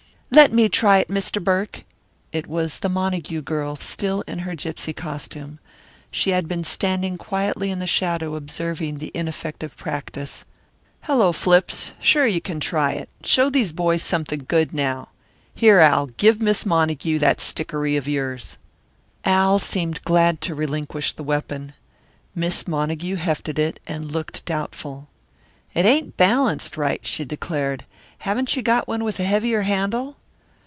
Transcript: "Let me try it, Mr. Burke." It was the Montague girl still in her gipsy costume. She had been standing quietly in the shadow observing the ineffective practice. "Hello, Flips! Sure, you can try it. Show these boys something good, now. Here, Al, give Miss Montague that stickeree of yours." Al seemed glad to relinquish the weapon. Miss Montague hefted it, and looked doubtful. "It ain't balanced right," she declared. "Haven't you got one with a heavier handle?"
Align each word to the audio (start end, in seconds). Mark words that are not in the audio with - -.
"Let 0.33 0.53
me 0.53 0.69
try 0.69 0.99
it, 0.99 1.09
Mr. 1.09 1.43
Burke." 1.43 1.83
It 2.31 2.47
was 2.47 2.79
the 2.79 2.87
Montague 2.87 3.41
girl 3.41 3.75
still 3.75 4.21
in 4.21 4.39
her 4.39 4.55
gipsy 4.55 4.93
costume. 4.93 5.59
She 6.09 6.29
had 6.29 6.47
been 6.47 6.63
standing 6.63 7.17
quietly 7.17 7.69
in 7.69 7.79
the 7.79 7.85
shadow 7.85 8.35
observing 8.35 8.97
the 8.99 9.11
ineffective 9.13 9.75
practice. 9.75 10.45
"Hello, 11.01 11.33
Flips! 11.33 11.91
Sure, 11.99 12.25
you 12.25 12.39
can 12.39 12.61
try 12.61 12.93
it. 12.93 13.09
Show 13.25 13.49
these 13.49 13.73
boys 13.73 14.03
something 14.03 14.45
good, 14.47 14.73
now. 14.73 15.09
Here, 15.53 15.79
Al, 15.79 16.05
give 16.07 16.39
Miss 16.41 16.65
Montague 16.65 17.19
that 17.19 17.39
stickeree 17.41 17.97
of 17.97 18.07
yours." 18.07 18.57
Al 19.25 19.59
seemed 19.59 20.01
glad 20.05 20.39
to 20.41 20.55
relinquish 20.55 21.11
the 21.11 21.23
weapon. 21.23 21.73
Miss 22.33 22.69
Montague 22.69 23.15
hefted 23.17 23.59
it, 23.59 23.81
and 23.85 24.09
looked 24.09 24.45
doubtful. 24.45 25.09
"It 25.73 25.83
ain't 25.83 26.15
balanced 26.15 26.77
right," 26.77 27.05
she 27.05 27.25
declared. 27.25 27.85
"Haven't 28.19 28.55
you 28.55 28.61
got 28.61 28.87
one 28.87 29.03
with 29.03 29.19
a 29.19 29.25
heavier 29.25 29.63
handle?" 29.63 30.15